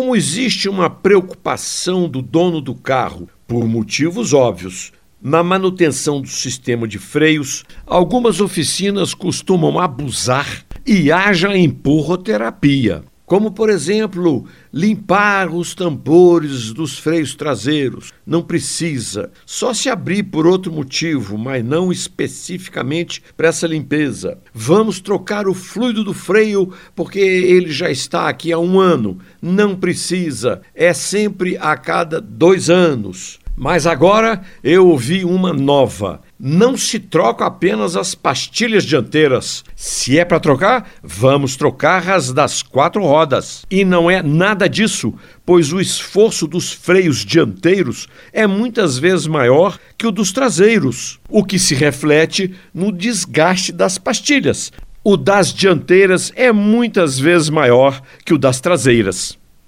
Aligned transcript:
Como 0.00 0.16
existe 0.16 0.66
uma 0.66 0.88
preocupação 0.88 2.08
do 2.08 2.22
dono 2.22 2.62
do 2.62 2.74
carro, 2.74 3.28
por 3.46 3.68
motivos 3.68 4.32
óbvios, 4.32 4.92
na 5.20 5.42
manutenção 5.42 6.22
do 6.22 6.26
sistema 6.26 6.88
de 6.88 6.98
freios, 6.98 7.64
algumas 7.86 8.40
oficinas 8.40 9.12
costumam 9.12 9.78
abusar 9.78 10.64
e 10.86 11.12
haja 11.12 11.54
empurroterapia 11.54 13.02
como 13.30 13.52
por 13.52 13.70
exemplo 13.70 14.44
limpar 14.74 15.54
os 15.54 15.72
tambores 15.72 16.72
dos 16.72 16.98
freios 16.98 17.32
traseiros. 17.32 18.12
Não 18.26 18.42
precisa, 18.42 19.30
só 19.46 19.72
se 19.72 19.88
abrir 19.88 20.24
por 20.24 20.48
outro 20.48 20.72
motivo, 20.72 21.38
mas 21.38 21.64
não 21.64 21.92
especificamente 21.92 23.22
para 23.36 23.46
essa 23.46 23.68
limpeza. 23.68 24.36
Vamos 24.52 24.98
trocar 24.98 25.46
o 25.46 25.54
fluido 25.54 26.02
do 26.02 26.12
freio 26.12 26.72
porque 26.92 27.20
ele 27.20 27.70
já 27.70 27.88
está 27.88 28.28
aqui 28.28 28.50
há 28.50 28.58
um 28.58 28.80
ano. 28.80 29.18
Não 29.40 29.76
precisa, 29.76 30.60
é 30.74 30.92
sempre 30.92 31.56
a 31.56 31.76
cada 31.76 32.20
dois 32.20 32.68
anos. 32.68 33.38
Mas 33.60 33.86
agora 33.86 34.40
eu 34.64 34.88
ouvi 34.88 35.22
uma 35.22 35.52
nova. 35.52 36.22
Não 36.38 36.78
se 36.78 36.98
troca 36.98 37.44
apenas 37.44 37.94
as 37.94 38.14
pastilhas 38.14 38.84
dianteiras. 38.84 39.62
Se 39.76 40.18
é 40.18 40.24
para 40.24 40.40
trocar, 40.40 40.90
vamos 41.02 41.56
trocar 41.56 42.08
as 42.08 42.32
das 42.32 42.62
quatro 42.62 43.02
rodas. 43.02 43.66
E 43.70 43.84
não 43.84 44.10
é 44.10 44.22
nada 44.22 44.66
disso, 44.66 45.12
pois 45.44 45.74
o 45.74 45.78
esforço 45.78 46.46
dos 46.46 46.72
freios 46.72 47.18
dianteiros 47.18 48.08
é 48.32 48.46
muitas 48.46 48.96
vezes 48.96 49.26
maior 49.26 49.78
que 49.98 50.06
o 50.06 50.10
dos 50.10 50.32
traseiros, 50.32 51.20
o 51.28 51.44
que 51.44 51.58
se 51.58 51.74
reflete 51.74 52.54
no 52.72 52.90
desgaste 52.90 53.72
das 53.72 53.98
pastilhas. 53.98 54.72
O 55.04 55.18
das 55.18 55.52
dianteiras 55.52 56.32
é 56.34 56.50
muitas 56.50 57.18
vezes 57.18 57.50
maior 57.50 58.00
que 58.24 58.32
o 58.32 58.38
das 58.38 58.58
traseiras. 58.58 59.38